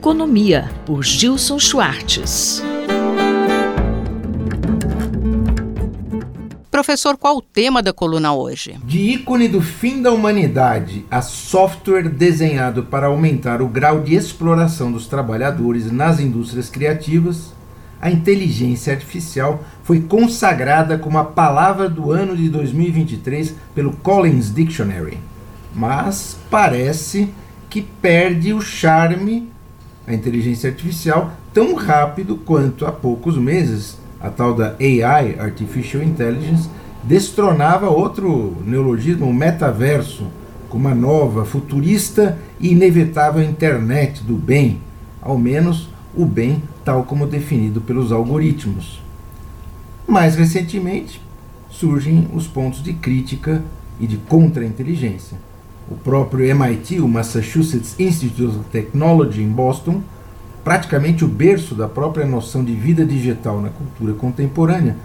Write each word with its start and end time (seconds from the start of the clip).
Economia, 0.00 0.70
por 0.86 1.04
Gilson 1.04 1.58
Schwartz. 1.58 2.62
Professor, 6.70 7.18
qual 7.18 7.36
o 7.36 7.42
tema 7.42 7.82
da 7.82 7.92
coluna 7.92 8.32
hoje? 8.32 8.78
De 8.82 8.98
ícone 8.98 9.46
do 9.46 9.60
fim 9.60 10.00
da 10.00 10.10
humanidade 10.10 11.04
a 11.10 11.20
software 11.20 12.08
desenhado 12.08 12.84
para 12.84 13.08
aumentar 13.08 13.60
o 13.60 13.68
grau 13.68 14.00
de 14.00 14.14
exploração 14.14 14.90
dos 14.90 15.06
trabalhadores 15.06 15.92
nas 15.92 16.18
indústrias 16.18 16.70
criativas, 16.70 17.52
a 18.00 18.10
inteligência 18.10 18.94
artificial 18.94 19.62
foi 19.82 20.00
consagrada 20.00 20.96
como 20.96 21.18
a 21.18 21.24
palavra 21.24 21.90
do 21.90 22.10
ano 22.10 22.34
de 22.34 22.48
2023 22.48 23.54
pelo 23.74 23.92
Collins 23.96 24.50
Dictionary. 24.50 25.18
Mas 25.74 26.38
parece 26.50 27.28
que 27.68 27.82
perde 27.82 28.54
o 28.54 28.62
charme, 28.62 29.49
a 30.10 30.14
inteligência 30.14 30.70
artificial, 30.70 31.32
tão 31.54 31.74
rápido 31.74 32.36
quanto 32.36 32.84
há 32.84 32.92
poucos 32.92 33.36
meses 33.38 33.98
a 34.20 34.28
tal 34.28 34.54
da 34.54 34.74
AI, 34.78 35.36
Artificial 35.38 36.02
Intelligence, 36.02 36.68
destronava 37.02 37.88
outro 37.88 38.56
neologismo, 38.66 39.26
o 39.26 39.32
metaverso, 39.32 40.26
com 40.68 40.76
uma 40.76 40.94
nova, 40.94 41.44
futurista 41.44 42.38
e 42.60 42.72
inevitável 42.72 43.42
internet 43.42 44.22
do 44.22 44.34
bem, 44.34 44.80
ao 45.22 45.38
menos 45.38 45.88
o 46.14 46.26
bem 46.26 46.62
tal 46.84 47.04
como 47.04 47.26
definido 47.26 47.80
pelos 47.80 48.12
algoritmos. 48.12 49.00
Mais 50.06 50.34
recentemente, 50.34 51.20
surgem 51.70 52.28
os 52.34 52.46
pontos 52.46 52.82
de 52.82 52.92
crítica 52.92 53.62
e 53.98 54.06
de 54.06 54.16
contra-inteligência. 54.16 55.38
O 55.90 55.96
próprio 55.96 56.46
MIT, 56.46 57.00
o 57.00 57.08
Massachusetts 57.08 57.98
Institute 57.98 58.56
of 58.56 58.64
Technology 58.70 59.42
em 59.42 59.48
Boston, 59.48 60.00
praticamente 60.62 61.24
o 61.24 61.28
berço 61.28 61.74
da 61.74 61.88
própria 61.88 62.24
noção 62.24 62.64
de 62.64 62.72
vida 62.72 63.04
digital 63.04 63.60
na 63.60 63.70
cultura 63.70 64.12
contemporânea, 64.14 64.96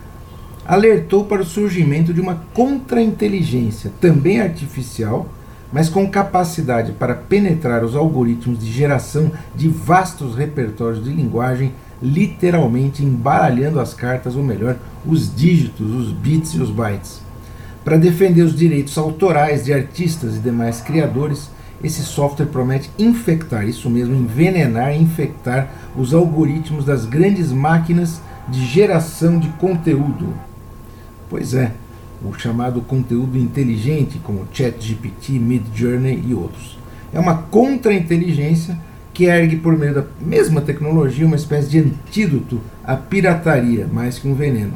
alertou 0.63 1.25
para 1.25 1.41
o 1.41 1.45
surgimento 1.45 2.13
de 2.13 2.21
uma 2.21 2.35
contra-inteligência, 2.53 3.91
também 3.99 4.39
artificial, 4.39 5.27
mas 5.73 5.89
com 5.89 6.07
capacidade 6.07 6.91
para 6.91 7.15
penetrar 7.15 7.83
os 7.83 7.95
algoritmos 7.95 8.59
de 8.59 8.71
geração 8.71 9.31
de 9.55 9.67
vastos 9.67 10.35
repertórios 10.35 11.03
de 11.03 11.09
linguagem, 11.09 11.73
literalmente 11.99 13.03
embaralhando 13.03 13.79
as 13.79 13.91
cartas, 13.95 14.35
ou 14.35 14.43
melhor, 14.43 14.77
os 15.03 15.35
dígitos, 15.35 15.91
os 15.91 16.11
bits 16.11 16.53
e 16.53 16.59
os 16.59 16.69
bytes. 16.69 17.24
Para 17.85 17.97
defender 17.97 18.41
os 18.41 18.55
direitos 18.55 18.97
autorais 18.97 19.63
de 19.63 19.71
artistas 19.71 20.37
e 20.37 20.39
demais 20.39 20.81
criadores, 20.81 21.51
esse 21.83 22.01
software 22.01 22.47
promete 22.47 22.89
infectar, 22.97 23.67
isso 23.69 23.91
mesmo, 23.91 24.15
envenenar 24.15 24.97
infectar 24.97 25.69
os 25.95 26.11
algoritmos 26.11 26.83
das 26.83 27.05
grandes 27.05 27.51
máquinas 27.51 28.19
de 28.49 28.65
geração 28.65 29.37
de 29.37 29.49
conteúdo. 29.49 30.33
Pois 31.29 31.53
é, 31.53 31.73
o 32.23 32.33
chamado 32.33 32.81
conteúdo 32.81 33.37
inteligente, 33.37 34.19
como 34.23 34.47
ChatGPT, 34.51 35.33
Midjourney 35.33 36.23
e 36.27 36.33
outros. 36.33 36.79
É 37.13 37.19
uma 37.19 37.37
contra-inteligência 37.37 38.79
que 39.13 39.25
ergue 39.25 39.57
por 39.57 39.77
meio 39.77 39.93
da 39.93 40.03
mesma 40.19 40.59
tecnologia 40.59 41.25
uma 41.25 41.35
espécie 41.35 41.69
de 41.69 41.79
antídoto 41.79 42.59
à 42.83 42.95
pirataria, 42.95 43.87
mais 43.87 44.17
que 44.17 44.27
um 44.27 44.33
veneno. 44.33 44.73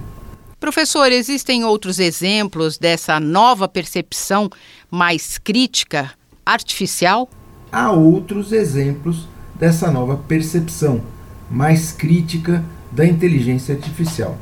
Professor, 0.59 1.09
existem 1.09 1.63
outros 1.63 1.99
exemplos 1.99 2.77
dessa 2.77 3.17
nova 3.17 3.65
percepção 3.65 4.49
mais 4.91 5.37
crítica 5.37 6.11
artificial? 6.45 7.29
Há 7.71 7.93
outros 7.93 8.51
exemplos 8.51 9.25
dessa 9.55 9.89
nova 9.89 10.17
percepção 10.17 11.01
mais 11.49 11.93
crítica 11.93 12.61
da 12.91 13.05
inteligência 13.05 13.73
artificial. 13.73 14.37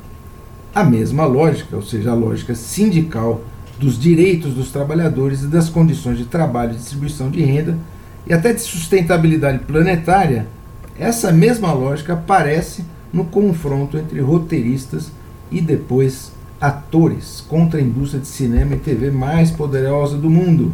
A 0.74 0.84
mesma 0.84 1.24
lógica, 1.28 1.76
ou 1.76 1.84
seja, 1.84 2.10
a 2.10 2.16
lógica 2.16 2.56
sindical 2.56 3.44
dos 3.78 4.00
direitos 4.00 4.56
dos 4.56 4.72
trabalhadores 4.72 5.44
e 5.44 5.48
das 5.48 5.70
condições 5.70 6.18
de 6.18 6.26
trabalho 6.26 6.74
distribuição 6.74 7.30
de 7.30 7.44
renda 7.44 7.78
e 8.26 8.34
até 8.34 8.54
de 8.54 8.62
sustentabilidade 8.62 9.60
planetária, 9.60 10.48
essa 10.98 11.32
mesma 11.32 11.72
lógica 11.74 12.14
aparece 12.14 12.84
no 13.14 13.26
confronto 13.26 14.00
entre 14.00 14.20
roteiristas 14.20 15.12
e 15.52 15.62
depois 15.62 16.32
atores 16.60 17.44
contra 17.48 17.80
a 17.80 17.84
indústria 17.84 18.22
de 18.22 18.28
cinema 18.28 18.76
e 18.76 18.80
TV 18.80 19.12
mais 19.12 19.52
poderosa 19.52 20.18
do 20.18 20.30
mundo 20.30 20.74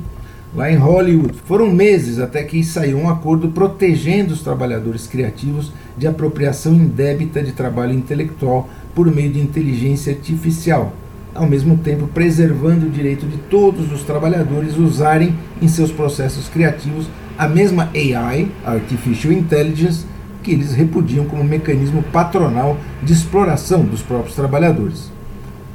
lá 0.56 0.72
em 0.72 0.76
Hollywood. 0.76 1.34
Foram 1.46 1.72
meses 1.72 2.20
até 2.20 2.44
que 2.44 2.64
saiu 2.64 2.98
um 2.98 3.10
acordo 3.10 3.50
protegendo 3.50 4.34
os 4.34 4.42
trabalhadores 4.42 5.08
criativos 5.08 5.72
de 5.98 6.08
apropriação 6.08 6.74
indébita 6.74 7.42
de 7.42 7.52
trabalho 7.52 7.94
intelectual 7.94 8.70
por 8.94 9.14
meio 9.14 9.32
de 9.32 9.40
inteligência 9.40 10.14
artificial, 10.14 10.94
ao 11.34 11.48
mesmo 11.48 11.78
tempo 11.78 12.08
preservando 12.08 12.86
o 12.86 12.92
direito 12.92 13.26
de 13.26 13.38
todos 13.38 13.92
os 13.92 14.04
trabalhadores 14.04 14.78
usarem 14.78 15.36
em 15.62 15.68
seus 15.68 15.92
processos 15.92 16.48
criativos 16.48 17.08
a 17.36 17.48
mesma 17.48 17.90
AI, 17.96 18.48
Artificial 18.64 19.34
Intelligence, 19.34 20.06
que 20.44 20.52
eles 20.52 20.74
repudiam 20.74 21.26
como 21.26 21.44
mecanismo 21.44 22.04
patronal 22.04 22.78
de 23.02 23.14
exploração 23.14 23.84
dos 23.84 24.02
próprios 24.02 24.36
trabalhadores. 24.36 25.12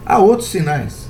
Há 0.06 0.18
outros 0.18 0.48
sinais 0.48 1.08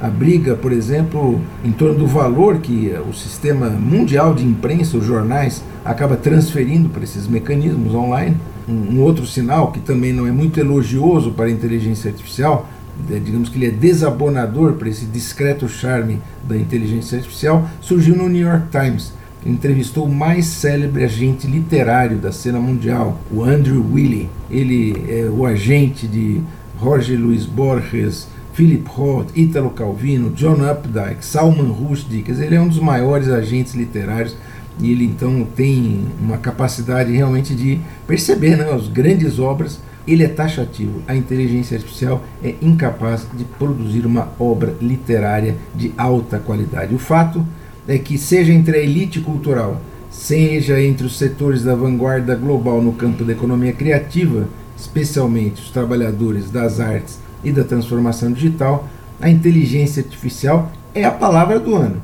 a 0.00 0.08
briga, 0.08 0.54
por 0.54 0.72
exemplo, 0.72 1.38
em 1.62 1.70
torno 1.72 1.98
do 1.98 2.06
valor 2.06 2.58
que 2.60 2.90
o 3.06 3.12
sistema 3.12 3.68
mundial 3.68 4.34
de 4.34 4.42
imprensa, 4.42 4.96
os 4.96 5.04
jornais, 5.04 5.62
acaba 5.84 6.16
transferindo 6.16 6.88
para 6.88 7.04
esses 7.04 7.28
mecanismos 7.28 7.94
online. 7.94 8.34
Um, 8.66 9.02
outro 9.02 9.26
sinal 9.26 9.72
que 9.72 9.80
também 9.80 10.12
não 10.12 10.26
é 10.26 10.30
muito 10.30 10.58
elogioso 10.58 11.32
para 11.32 11.46
a 11.46 11.50
inteligência 11.50 12.10
artificial, 12.10 12.66
é, 13.10 13.18
digamos 13.18 13.50
que 13.50 13.58
ele 13.58 13.66
é 13.66 13.70
desabonador 13.70 14.74
para 14.74 14.88
esse 14.88 15.04
discreto 15.04 15.68
charme 15.68 16.18
da 16.48 16.56
inteligência 16.56 17.18
artificial, 17.18 17.68
surgiu 17.80 18.16
no 18.16 18.28
New 18.28 18.46
York 18.46 18.68
Times, 18.70 19.12
entrevistou 19.44 20.04
o 20.04 20.12
mais 20.12 20.46
célebre 20.46 21.04
agente 21.04 21.46
literário 21.46 22.18
da 22.18 22.32
cena 22.32 22.60
mundial, 22.60 23.18
o 23.30 23.42
Andrew 23.42 23.84
Willey. 23.92 24.28
Ele 24.50 25.04
é 25.08 25.28
o 25.30 25.46
agente 25.46 26.06
de 26.06 26.40
Jorge 26.80 27.16
Luiz 27.16 27.46
Borges, 27.46 28.28
Philip 28.52 28.88
Roth, 28.88 29.30
Italo 29.34 29.70
Calvino, 29.70 30.30
John 30.30 30.58
Updike, 30.70 31.24
Salman 31.24 31.70
Rushdie, 31.70 32.22
quer 32.22 32.32
dizer, 32.32 32.46
ele 32.46 32.56
é 32.56 32.60
um 32.60 32.68
dos 32.68 32.80
maiores 32.80 33.28
agentes 33.28 33.74
literários 33.74 34.36
e 34.78 34.90
ele 34.90 35.04
então 35.04 35.46
tem 35.56 36.06
uma 36.20 36.38
capacidade 36.38 37.12
realmente 37.12 37.54
de 37.54 37.80
perceber 38.06 38.56
né, 38.56 38.70
as 38.72 38.88
grandes 38.88 39.38
obras. 39.38 39.80
Ele 40.08 40.24
é 40.24 40.28
taxativo. 40.28 41.02
A 41.06 41.14
inteligência 41.14 41.76
artificial 41.76 42.24
é 42.42 42.54
incapaz 42.62 43.26
de 43.34 43.44
produzir 43.44 44.06
uma 44.06 44.28
obra 44.38 44.74
literária 44.80 45.56
de 45.74 45.92
alta 45.96 46.38
qualidade. 46.38 46.94
O 46.94 46.98
fato 46.98 47.46
é 47.90 47.98
que, 47.98 48.16
seja 48.16 48.52
entre 48.52 48.78
a 48.78 48.80
elite 48.80 49.18
cultural, 49.18 49.80
seja 50.08 50.80
entre 50.80 51.04
os 51.04 51.18
setores 51.18 51.64
da 51.64 51.74
vanguarda 51.74 52.36
global 52.36 52.80
no 52.80 52.92
campo 52.92 53.24
da 53.24 53.32
economia 53.32 53.72
criativa, 53.72 54.46
especialmente 54.78 55.60
os 55.60 55.70
trabalhadores 55.70 56.50
das 56.50 56.78
artes 56.78 57.18
e 57.42 57.50
da 57.50 57.64
transformação 57.64 58.30
digital, 58.30 58.88
a 59.20 59.28
inteligência 59.28 60.04
artificial 60.04 60.70
é 60.94 61.02
a 61.02 61.10
palavra 61.10 61.58
do 61.58 61.74
ano. 61.74 62.00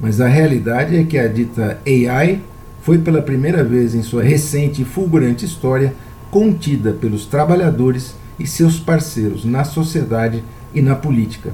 Mas 0.00 0.22
a 0.22 0.26
realidade 0.26 0.96
é 0.96 1.04
que 1.04 1.18
a 1.18 1.28
dita 1.28 1.78
AI 1.86 2.40
foi 2.80 2.96
pela 2.96 3.20
primeira 3.20 3.62
vez 3.62 3.94
em 3.94 4.02
sua 4.02 4.22
recente 4.22 4.80
e 4.80 4.86
fulgurante 4.86 5.44
história 5.44 5.92
contida 6.30 6.92
pelos 6.92 7.26
trabalhadores 7.26 8.14
e 8.38 8.46
seus 8.46 8.80
parceiros 8.80 9.44
na 9.44 9.64
sociedade 9.64 10.42
e 10.72 10.80
na 10.80 10.96
política. 10.96 11.52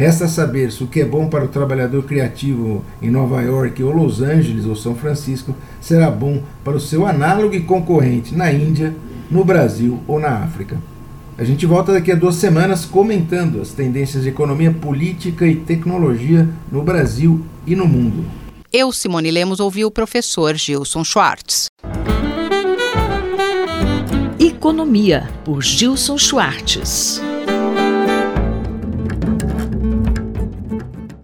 Resta 0.00 0.26
saber 0.26 0.72
se 0.72 0.82
o 0.82 0.86
que 0.86 1.02
é 1.02 1.04
bom 1.04 1.28
para 1.28 1.44
o 1.44 1.48
trabalhador 1.48 2.02
criativo 2.04 2.82
em 3.02 3.10
Nova 3.10 3.42
York 3.42 3.82
ou 3.82 3.92
Los 3.92 4.22
Angeles 4.22 4.64
ou 4.64 4.74
São 4.74 4.94
Francisco 4.94 5.54
será 5.78 6.10
bom 6.10 6.42
para 6.64 6.74
o 6.74 6.80
seu 6.80 7.04
análogo 7.04 7.54
e 7.54 7.60
concorrente 7.60 8.34
na 8.34 8.50
Índia, 8.50 8.94
no 9.30 9.44
Brasil 9.44 10.00
ou 10.08 10.18
na 10.18 10.38
África. 10.38 10.78
A 11.36 11.44
gente 11.44 11.66
volta 11.66 11.92
daqui 11.92 12.10
a 12.10 12.14
duas 12.14 12.36
semanas 12.36 12.86
comentando 12.86 13.60
as 13.60 13.72
tendências 13.72 14.22
de 14.22 14.30
economia 14.30 14.72
política 14.72 15.46
e 15.46 15.54
tecnologia 15.54 16.48
no 16.72 16.82
Brasil 16.82 17.44
e 17.66 17.76
no 17.76 17.86
mundo. 17.86 18.24
Eu, 18.72 18.92
Simone 18.92 19.30
Lemos, 19.30 19.60
ouvi 19.60 19.84
o 19.84 19.90
professor 19.90 20.54
Gilson 20.54 21.04
Schwartz. 21.04 21.66
Economia, 24.38 25.28
por 25.44 25.62
Gilson 25.62 26.16
Schwartz. 26.16 27.20